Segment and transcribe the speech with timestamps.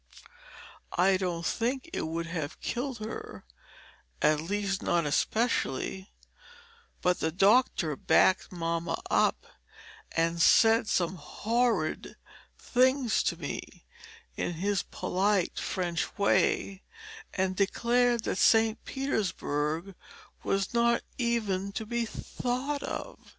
[0.97, 3.45] I don't think it would have killed her,
[4.19, 6.11] at least not especially;
[7.03, 9.45] but the doctor backed mamma up
[10.13, 12.15] and said some horrid
[12.57, 13.85] things to me
[14.35, 16.81] in his polite French way
[17.31, 18.83] and declared that St.
[18.85, 19.93] Petersburg
[20.41, 23.19] was not even to be thought of.